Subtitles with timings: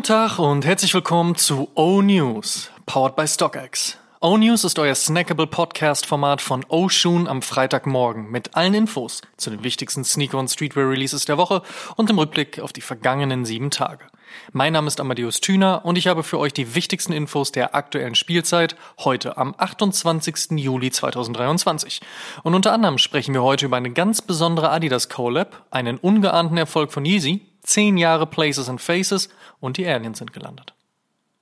[0.00, 3.98] Guten Tag und herzlich willkommen zu O-News, powered by StockX.
[4.22, 10.02] O-News ist euer snackable Podcast-Format von O-Shoon am Freitagmorgen mit allen Infos zu den wichtigsten
[10.02, 11.60] Sneaker- und Streetwear-Releases der Woche
[11.96, 14.06] und dem Rückblick auf die vergangenen sieben Tage.
[14.52, 18.14] Mein Name ist Amadeus Thüner und ich habe für euch die wichtigsten Infos der aktuellen
[18.14, 20.52] Spielzeit heute am 28.
[20.52, 22.00] Juli 2023.
[22.42, 26.90] Und unter anderem sprechen wir heute über eine ganz besondere Adidas Collab, einen ungeahnten Erfolg
[26.90, 29.28] von Yeezy, 10 Jahre Places and Faces
[29.60, 30.74] und die Aliens sind gelandet.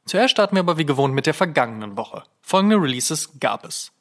[0.06, 2.22] Zuerst starten wir aber wie gewohnt mit der vergangenen Woche.
[2.40, 3.92] Folgende Releases gab es.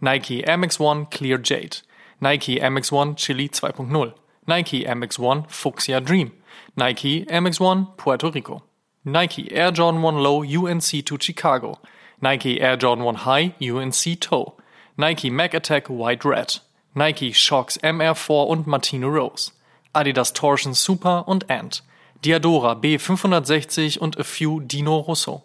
[0.00, 1.78] Nike Air Max One Clear Jade,
[2.20, 4.12] Nike Air Max One Chili 2.0,
[4.46, 6.32] Nike Air Max One Fuchsia Dream,
[6.76, 8.62] Nike Air Max One Puerto Rico,
[9.04, 11.78] Nike Air Jordan 1 Low UNC to Chicago,
[12.20, 14.54] Nike Air Jordan 1 High UNC Toe,
[14.96, 16.58] Nike Mac Attack White Red,
[16.94, 19.52] Nike Shox MR4 und Martino Rose,
[19.94, 21.82] Adidas Torsion Super und Ant,
[22.24, 25.42] Diadora B560 und A Few Dino Russo,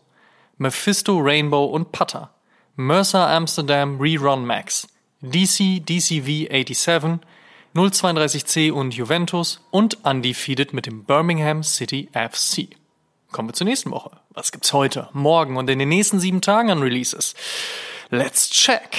[0.57, 2.29] Mephisto Rainbow und Putter,
[2.75, 4.87] Mercer Amsterdam Rerun Max,
[5.21, 7.19] DC DCV 87,
[7.75, 12.69] 032C und Juventus und undefeated mit dem Birmingham City FC.
[13.31, 14.11] Kommen wir zur nächsten Woche.
[14.31, 17.35] Was gibt's heute, morgen und in den nächsten sieben Tagen an Releases?
[18.09, 18.97] Let's check.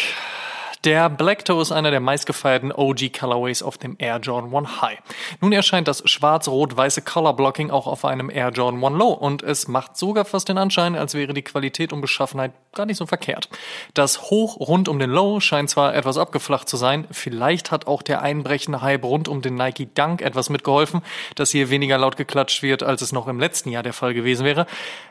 [0.85, 4.99] Der Black Toe ist einer der meistgefeierten OG Colorways auf dem Air Jordan 1 High.
[5.43, 9.69] Nun erscheint das schwarz-rot-weiße Color Blocking auch auf einem Air Jordan 1 Low und es
[9.69, 13.51] macht sogar fast den Anschein, als wäre die Qualität und Beschaffenheit gar nicht so verkehrt.
[13.93, 18.01] Das Hoch rund um den Low scheint zwar etwas abgeflacht zu sein, vielleicht hat auch
[18.01, 21.03] der einbrechende Hype rund um den Nike Dunk etwas mitgeholfen,
[21.35, 24.47] dass hier weniger laut geklatscht wird, als es noch im letzten Jahr der Fall gewesen
[24.47, 24.65] wäre.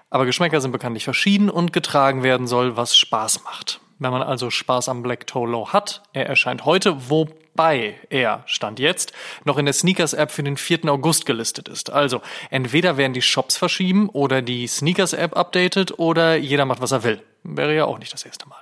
[0.09, 3.81] Aber Geschmäcker sind bekanntlich verschieden und getragen werden soll, was Spaß macht.
[3.99, 8.79] Wenn man also Spaß am Black Toe Low hat, er erscheint heute, wobei er, stand
[8.79, 9.11] jetzt,
[9.43, 10.85] noch in der Sneakers-App für den 4.
[10.85, 11.91] August gelistet ist.
[11.91, 17.03] Also entweder werden die Shops verschieben oder die Sneakers-App updated oder jeder macht, was er
[17.03, 17.21] will.
[17.43, 18.58] Wäre ja auch nicht das erste Mal.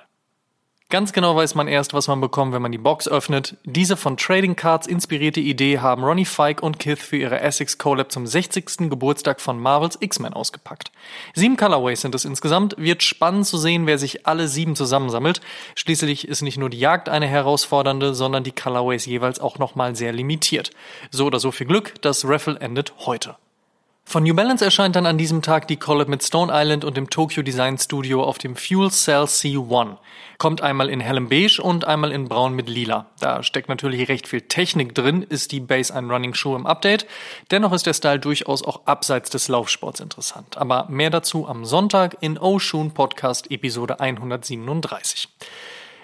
[0.90, 3.58] Ganz genau weiß man erst, was man bekommt, wenn man die Box öffnet.
[3.64, 8.10] Diese von Trading Cards inspirierte Idee haben Ronnie Fike und Kith für ihre Essex Collab
[8.10, 8.88] zum 60.
[8.88, 10.90] Geburtstag von Marvels X-Men ausgepackt.
[11.34, 12.74] Sieben Colorways sind es insgesamt.
[12.78, 15.42] Wird spannend zu sehen, wer sich alle sieben zusammensammelt.
[15.74, 20.14] Schließlich ist nicht nur die Jagd eine herausfordernde, sondern die Colorways jeweils auch nochmal sehr
[20.14, 20.70] limitiert.
[21.10, 23.36] So oder so viel Glück, das Raffle endet heute.
[24.08, 27.10] Von New Balance erscheint dann an diesem Tag die Collab mit Stone Island und dem
[27.10, 29.98] Tokyo Design Studio auf dem Fuel Cell C1.
[30.38, 33.04] Kommt einmal in hellem Beige und einmal in Braun mit Lila.
[33.20, 37.04] Da steckt natürlich recht viel Technik drin, ist die Base ein Running Shoe im Update.
[37.50, 40.56] Dennoch ist der Style durchaus auch abseits des Laufsports interessant.
[40.56, 45.28] Aber mehr dazu am Sonntag in Oshun Podcast Episode 137.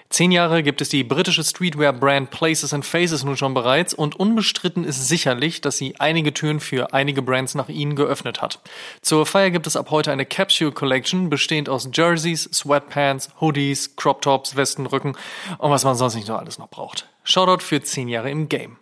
[0.09, 4.83] Zehn Jahre gibt es die britische Streetwear-Brand Places and Faces nun schon bereits und unbestritten
[4.83, 8.59] ist sicherlich, dass sie einige Türen für einige Brands nach ihnen geöffnet hat.
[9.01, 14.21] Zur Feier gibt es ab heute eine Capsule Collection, bestehend aus Jerseys, Sweatpants, Hoodies, Crop
[14.21, 15.17] Tops, Westenrücken
[15.57, 17.09] und was man sonst nicht noch alles noch braucht.
[17.23, 18.77] Shoutout für zehn Jahre im Game.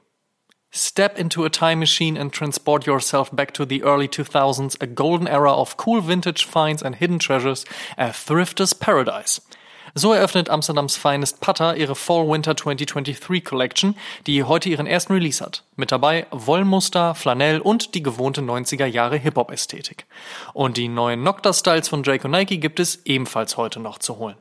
[0.75, 5.27] Step into a time machine and transport yourself back to the early 2000s, a golden
[5.27, 7.63] era of cool vintage finds and hidden treasures,
[7.97, 9.39] a thrifter's paradise.
[9.95, 13.95] So eröffnet Amsterdams Finest Putter ihre Fall-Winter 2023 Collection,
[14.25, 15.65] die heute ihren ersten Release hat.
[15.75, 20.07] Mit dabei Wollmuster, Flanell und die gewohnte 90er Jahre Hip-Hop-Ästhetik.
[20.53, 24.35] Und die neuen Nocta-Styles von und Nike gibt es ebenfalls heute noch zu holen.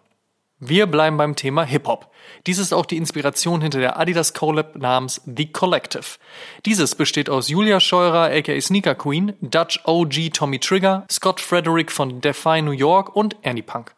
[0.59, 2.11] Wir bleiben beim Thema Hip-Hop.
[2.47, 6.19] Dies ist auch die Inspiration hinter der Adidas Collab namens The Collective.
[6.65, 12.23] Dieses besteht aus Julia Scheurer aka Sneaker Queen, Dutch OG Tommy Trigger, Scott Frederick von
[12.23, 13.95] Defy New York und Annie Punk.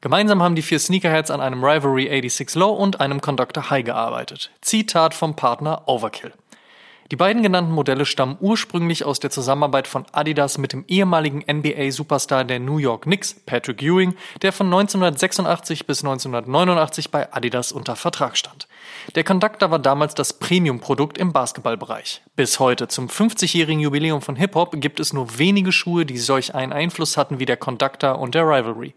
[0.00, 4.50] Gemeinsam haben die vier Sneakerheads an einem Rivalry 86 Low und einem Conductor High gearbeitet.
[4.60, 6.32] Zitat vom Partner Overkill.
[7.12, 12.44] Die beiden genannten Modelle stammen ursprünglich aus der Zusammenarbeit von Adidas mit dem ehemaligen NBA-Superstar
[12.44, 18.36] der New York Knicks, Patrick Ewing, der von 1986 bis 1989 bei Adidas unter Vertrag
[18.36, 18.65] stand.
[19.14, 22.22] Der Conductor war damals das Premium-Produkt im Basketballbereich.
[22.34, 26.72] Bis heute, zum 50-jährigen Jubiläum von Hip-Hop, gibt es nur wenige Schuhe, die solch einen
[26.72, 28.94] Einfluss hatten wie der Conductor und der Rivalry.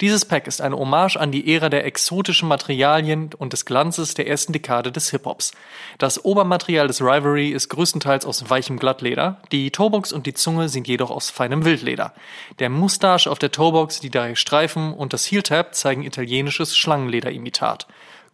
[0.00, 4.28] Dieses Pack ist eine Hommage an die Ära der exotischen Materialien und des Glanzes der
[4.28, 5.52] ersten Dekade des Hip-Hops.
[5.98, 10.86] Das Obermaterial des Rivalry ist größtenteils aus weichem Glattleder, die Toebox und die Zunge sind
[10.86, 12.14] jedoch aus feinem Wildleder.
[12.58, 17.86] Der Moustache auf der Toebox, die drei Streifen und das Heeltab zeigen italienisches Schlangenlederimitat.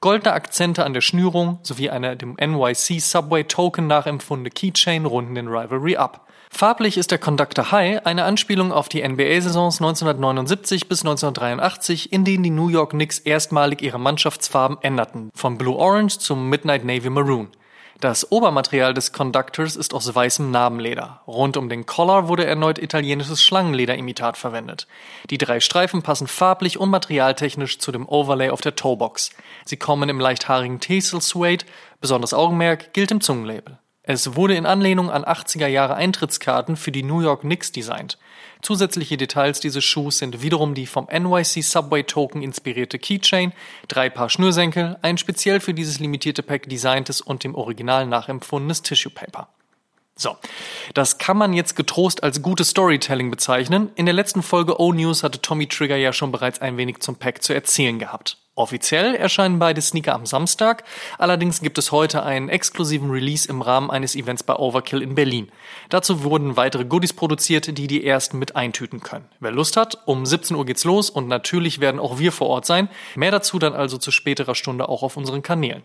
[0.05, 5.49] Goldene Akzente an der Schnürung sowie eine dem NYC Subway Token nachempfundene Keychain runden den
[5.49, 6.29] Rivalry ab.
[6.51, 12.43] Farblich ist der Conductor High eine Anspielung auf die NBA-Saisons 1979 bis 1983, in denen
[12.43, 17.49] die New York Knicks erstmalig ihre Mannschaftsfarben änderten, von Blue Orange zum Midnight Navy Maroon.
[18.05, 21.23] Das Obermaterial des Conductors ist aus weißem Narbenleder.
[21.27, 24.87] Rund um den Collar wurde erneut italienisches Schlangenlederimitat verwendet.
[25.31, 29.31] Die drei Streifen passen farblich und materialtechnisch zu dem Overlay auf der Toebox.
[29.65, 31.65] Sie kommen im leichthaarigen Teasel Suede,
[32.03, 33.79] besonderes Augenmerk gilt im Zungenlabel.
[34.07, 38.19] Es wurde in Anlehnung an 80er Jahre Eintrittskarten für die New York Knicks designt.
[38.61, 43.55] Zusätzliche Details dieses Schuhs sind wiederum die vom NYC Subway Token inspirierte Keychain,
[43.89, 49.11] drei Paar Schnürsenkel, ein speziell für dieses limitierte Pack designtes und dem Original nachempfundenes Tissue
[49.11, 49.49] Paper.
[50.17, 50.37] So,
[50.93, 53.91] das kann man jetzt getrost als gutes Storytelling bezeichnen.
[53.95, 57.43] In der letzten Folge O-News hatte Tommy Trigger ja schon bereits ein wenig zum Pack
[57.43, 58.44] zu erzählen gehabt.
[58.57, 60.85] Offiziell erscheinen beide Sneaker am Samstag,
[61.19, 65.51] allerdings gibt es heute einen exklusiven Release im Rahmen eines Events bei Overkill in Berlin.
[65.89, 69.25] Dazu wurden weitere Goodies produziert, die die ersten mit eintüten können.
[69.41, 72.65] Wer Lust hat, um 17 Uhr geht's los und natürlich werden auch wir vor Ort
[72.65, 72.89] sein.
[73.17, 75.83] Mehr dazu dann also zu späterer Stunde auch auf unseren Kanälen.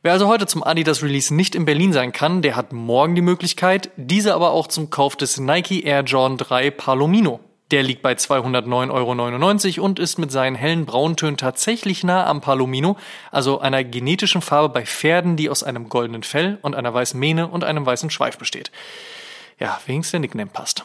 [0.00, 3.20] Wer also heute zum Adidas Release nicht in Berlin sein kann, der hat morgen die
[3.20, 7.40] Möglichkeit, diese aber auch zum Kauf des Nike Air Jordan 3 Palomino.
[7.72, 12.98] Der liegt bei 209,99 Euro und ist mit seinen hellen Brauntönen tatsächlich nah am Palomino,
[13.30, 17.48] also einer genetischen Farbe bei Pferden, die aus einem goldenen Fell und einer weißen Mähne
[17.48, 18.70] und einem weißen Schweif besteht.
[19.58, 20.84] Ja, wenigstens der Nickname passt.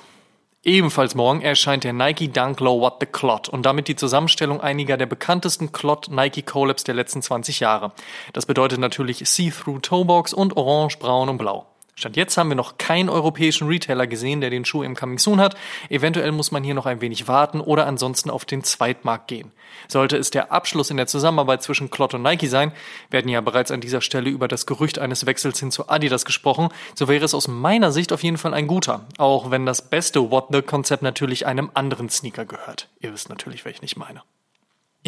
[0.63, 4.95] Ebenfalls morgen erscheint der Nike Dunk Low What the Clot und damit die Zusammenstellung einiger
[4.95, 7.91] der bekanntesten Clot Nike Collabs der letzten 20 Jahre.
[8.31, 11.67] Das bedeutet natürlich See-Through Toebox und Orange, Braun und Blau.
[11.97, 15.41] Stand jetzt haben wir noch keinen europäischen Retailer gesehen, der den Schuh im Coming Soon
[15.41, 15.57] hat.
[15.89, 19.51] Eventuell muss man hier noch ein wenig warten oder ansonsten auf den Zweitmarkt gehen.
[19.87, 22.71] Sollte es der Abschluss in der Zusammenarbeit zwischen Clot und Nike sein,
[23.09, 26.69] werden ja bereits an dieser Stelle über das Gerücht eines Wechsels hin zu Adidas gesprochen,
[26.93, 30.29] so wäre es aus meiner Sicht auf jeden Fall ein guter, auch wenn das beste
[30.29, 32.89] What the Konzept natürlich einem anderen Sneaker gehört.
[32.99, 34.21] Ihr wisst natürlich, welchen ich meine.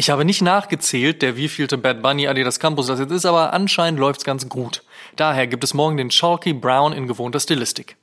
[0.00, 4.00] Ich habe nicht nachgezählt, der wievielte Bad Bunny Adidas Campus das jetzt ist, aber anscheinend
[4.00, 4.82] läuft's ganz gut.
[5.14, 7.98] Daher gibt es morgen den Chalky Brown in gewohnter Stilistik.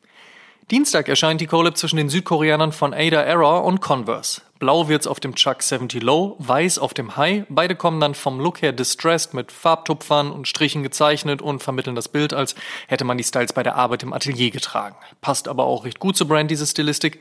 [0.69, 4.41] Dienstag erscheint die Collab zwischen den Südkoreanern von Ada Error und Converse.
[4.59, 7.45] Blau wird's auf dem Chuck 70 Low, weiß auf dem High.
[7.49, 12.09] Beide kommen dann vom Look her distressed mit Farbtupfern und Strichen gezeichnet und vermitteln das
[12.09, 12.53] Bild, als
[12.85, 14.97] hätte man die Styles bei der Arbeit im Atelier getragen.
[15.21, 17.19] Passt aber auch recht gut zur Brand, diese Stilistik.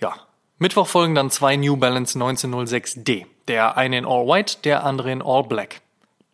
[0.00, 0.14] Ja,
[0.60, 3.26] Mittwoch folgen dann zwei New Balance 1906D.
[3.48, 5.80] Der eine in All White, der andere in All Black.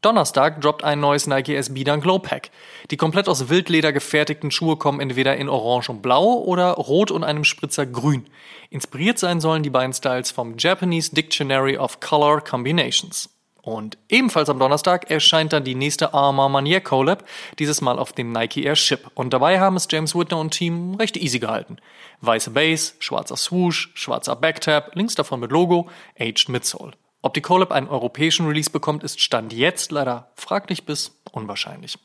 [0.03, 2.51] Donnerstag droppt ein neues Nike SB Dunk Low Pack.
[2.91, 7.23] Die komplett aus Wildleder gefertigten Schuhe kommen entweder in Orange und Blau oder Rot und
[7.23, 8.27] einem Spritzer Grün.
[8.71, 13.29] Inspiriert sein sollen die beiden Styles vom Japanese Dictionary of Color Combinations.
[13.71, 17.25] Und ebenfalls am Donnerstag erscheint dann die nächste Armor Manier Collab,
[17.61, 19.09] dieses Mal auf dem Nike Air Ship.
[19.15, 21.77] Und dabei haben es James Whitner und Team recht easy gehalten.
[22.21, 25.89] Weiße Base, schwarzer Swoosh, schwarzer Backtab, links davon mit Logo,
[26.19, 26.95] Aged Midsole.
[27.23, 31.97] Ob die Collab einen europäischen Release bekommt, ist Stand jetzt leider fraglich bis unwahrscheinlich.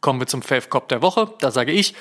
[0.00, 1.32] Kommen wir zum Fave Cop der Woche.
[1.38, 1.94] Da sage ich,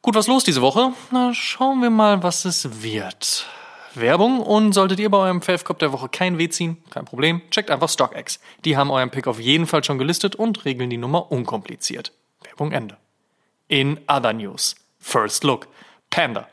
[0.00, 0.94] gut, was los diese Woche?
[1.10, 3.46] Na, schauen wir mal, was es wird.
[3.94, 7.70] Werbung und solltet ihr bei eurem Favcop der Woche kein Weh ziehen, kein Problem, checkt
[7.70, 8.40] einfach StockX.
[8.64, 12.12] Die haben euren Pick auf jeden Fall schon gelistet und regeln die Nummer unkompliziert.
[12.42, 12.96] Werbung Ende.
[13.68, 14.76] In other news.
[14.98, 15.68] First Look.
[16.10, 16.48] Panda.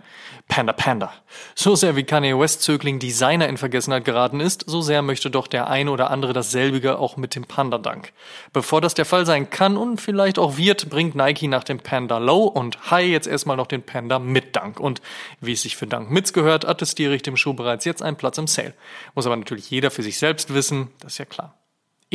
[0.48, 1.12] Panda Panda.
[1.56, 5.48] So sehr wie Kanye West Zögling Designer in Vergessenheit geraten ist, so sehr möchte doch
[5.48, 8.14] der eine oder andere dasselbige auch mit dem Panda Dank.
[8.54, 12.20] Bevor das der Fall sein kann und vielleicht auch wird, bringt Nike nach dem Panda
[12.20, 14.80] Low und High jetzt erstmal noch den Panda mit Dank.
[14.80, 15.02] Und
[15.42, 18.38] wie es sich für Dank Mits gehört, attestiere ich dem Schuh bereits jetzt einen Platz
[18.38, 18.76] im Sale.
[19.16, 21.56] Muss aber natürlich jeder für sich selbst wissen, das ist ja klar.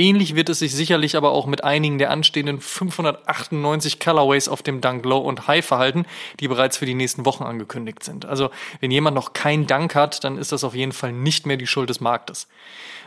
[0.01, 4.81] Ähnlich wird es sich sicherlich aber auch mit einigen der anstehenden 598 Colorways auf dem
[4.81, 6.07] Dunk Low und High verhalten,
[6.41, 8.25] die bereits für die nächsten Wochen angekündigt sind.
[8.25, 8.49] Also
[8.81, 11.67] wenn jemand noch kein Dunk hat, dann ist das auf jeden Fall nicht mehr die
[11.67, 12.49] Schuld des Marktes.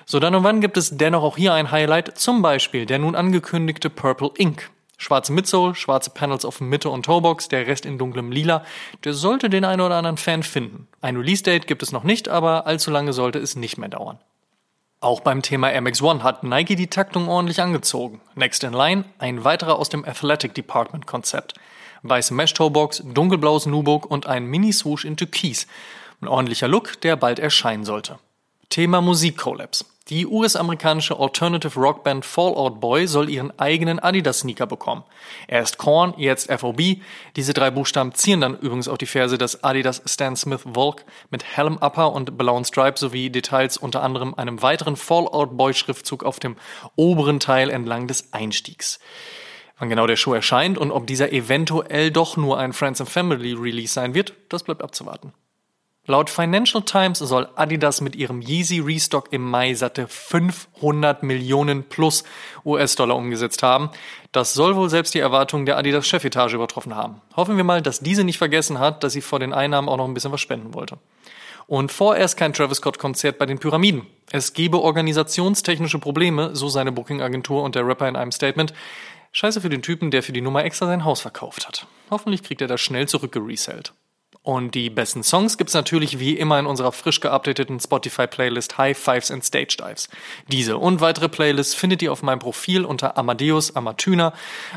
[0.05, 3.15] So dann und wann gibt es dennoch auch hier ein Highlight, zum Beispiel der nun
[3.15, 4.69] angekündigte Purple Ink.
[4.99, 8.63] Schwarze Midsole, schwarze Panels auf Mitte und Toebox, der Rest in dunklem Lila.
[9.03, 10.87] Der sollte den einen oder anderen Fan finden.
[11.01, 14.19] Ein Release-Date gibt es noch nicht, aber allzu lange sollte es nicht mehr dauern.
[15.03, 18.21] Auch beim Thema MX1 hat Nike die Taktung ordentlich angezogen.
[18.35, 21.55] Next in Line, ein weiterer aus dem Athletic Department Konzept.
[22.03, 25.67] Weiße Mesh-Toebox, dunkelblaues Nubuck und ein Mini-Swoosh in Türkis.
[26.21, 28.17] Ein ordentlicher Look, der bald erscheinen sollte.
[28.69, 29.92] Thema Musik-Collabs.
[30.09, 35.05] Die US-amerikanische Alternative Rockband Fallout Boy soll ihren eigenen Adidas-Sneaker bekommen.
[35.47, 36.97] Erst Korn, jetzt FOB.
[37.37, 41.45] Diese drei Buchstaben ziehen dann übrigens auf die Ferse des Adidas Stan Smith Volk mit
[41.45, 46.57] hellem Upper und blauen Stripe sowie Details unter anderem einem weiteren Fallout Boy-Schriftzug auf dem
[46.97, 48.99] oberen Teil entlang des Einstiegs.
[49.79, 53.53] Wann genau der Show erscheint und ob dieser eventuell doch nur ein Friends and Family
[53.53, 55.31] Release sein wird, das bleibt abzuwarten.
[56.05, 62.25] Laut Financial Times soll Adidas mit ihrem Yeezy Restock im Mai satte 500 Millionen plus
[62.65, 63.89] US-Dollar umgesetzt haben.
[64.33, 67.21] Das soll wohl selbst die Erwartungen der Adidas Chefetage übertroffen haben.
[67.37, 70.03] Hoffen wir mal, dass diese nicht vergessen hat, dass sie vor den Einnahmen auch noch
[70.03, 70.97] ein bisschen was spenden wollte.
[71.67, 74.05] Und vorerst kein Travis Scott Konzert bei den Pyramiden.
[74.29, 78.73] Es gebe organisationstechnische Probleme, so seine Booking-Agentur und der Rapper in einem Statement.
[79.31, 81.87] Scheiße für den Typen, der für die Nummer extra sein Haus verkauft hat.
[82.11, 83.93] Hoffentlich kriegt er das schnell zurückgeresellt.
[84.43, 89.31] Und die besten Songs gibt's natürlich wie immer in unserer frisch geupdateten Spotify-Playlist High Fives
[89.31, 90.09] and Stage Dives.
[90.49, 94.33] Diese und weitere Playlists findet ihr auf meinem Profil unter Amadeus Amatüner.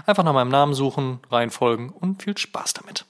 [0.07, 3.07] Einfach nach meinem Namen suchen, reinfolgen und viel Spaß damit.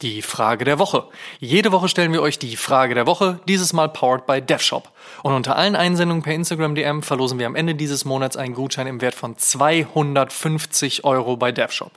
[0.00, 1.08] Die Frage der Woche.
[1.40, 4.92] Jede Woche stellen wir euch die Frage der Woche, dieses Mal powered by DevShop.
[5.24, 8.86] Und unter allen Einsendungen per Instagram DM verlosen wir am Ende dieses Monats einen Gutschein
[8.86, 11.90] im Wert von 250 Euro bei DevShop.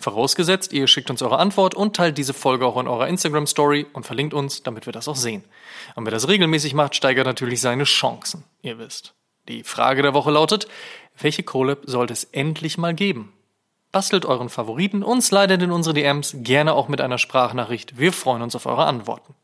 [0.00, 3.86] Vorausgesetzt, ihr schickt uns eure Antwort und teilt diese Folge auch in eurer Instagram Story
[3.92, 5.44] und verlinkt uns, damit wir das auch sehen.
[5.94, 8.42] Und wer das regelmäßig macht, steigert natürlich seine Chancen.
[8.62, 9.14] Ihr wisst.
[9.46, 10.66] Die Frage der Woche lautet,
[11.20, 13.32] welche Kohle sollte es endlich mal geben?
[13.94, 17.96] Bastelt euren Favoriten und slidet in unsere DMs gerne auch mit einer Sprachnachricht.
[17.96, 19.36] Wir freuen uns auf eure Antworten.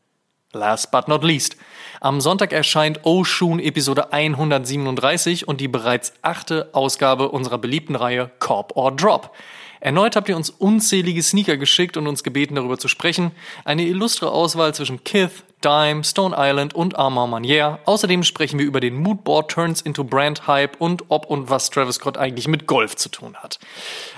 [0.51, 1.55] Last but not least.
[2.01, 8.75] Am Sonntag erscheint Oshun Episode 137 und die bereits achte Ausgabe unserer beliebten Reihe Corp
[8.75, 9.33] or Drop.
[9.81, 13.31] Erneut habt ihr uns unzählige Sneaker geschickt und uns gebeten, darüber zu sprechen.
[13.65, 17.79] Eine illustre Auswahl zwischen Kith, Dime, Stone Island und Armand Manier.
[17.85, 21.95] Außerdem sprechen wir über den Moodboard Turns into Brand Hype und ob und was Travis
[21.95, 23.59] Scott eigentlich mit Golf zu tun hat.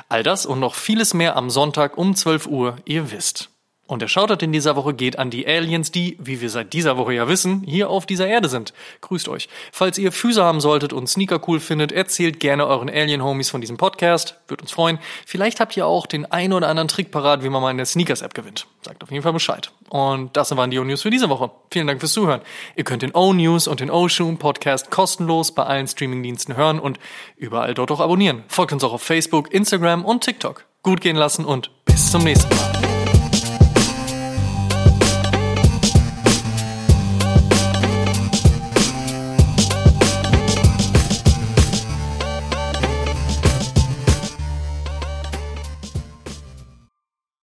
[0.10, 3.53] All das und noch vieles mehr am Sonntag um 12 Uhr, ihr wisst.
[3.86, 6.96] Und der Shoutout in dieser Woche geht an die Aliens, die, wie wir seit dieser
[6.96, 8.74] Woche ja wissen, hier auf dieser Erde sind.
[9.02, 9.50] Grüßt euch.
[9.74, 13.76] Falls ihr Füße haben solltet und Sneaker cool findet, erzählt gerne euren Alien-Homies von diesem
[13.76, 14.40] Podcast.
[14.48, 15.00] Würde uns freuen.
[15.26, 17.86] Vielleicht habt ihr auch den einen oder anderen Trick parat, wie man mal in der
[17.86, 18.68] Sneakers-App gewinnt.
[18.82, 19.70] Sagt auf jeden Fall Bescheid.
[19.90, 21.52] Und das waren die O-News für diese Woche.
[21.70, 22.42] Vielen Dank fürs Zuhören.
[22.78, 27.00] Ihr könnt den O-News und den O-Shoom Podcast kostenlos bei allen Streamingdiensten hören und
[27.36, 28.44] überall dort auch abonnieren.
[28.48, 30.66] Folgt uns auch auf Facebook, Instagram und TikTok.
[30.84, 32.83] Gut gehen lassen und bis zum nächsten Mal.